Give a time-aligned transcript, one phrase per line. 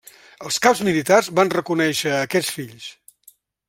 [0.47, 2.93] Els caps militars van reconèixer a aquests fills.